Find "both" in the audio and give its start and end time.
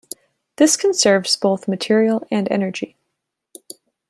1.37-1.67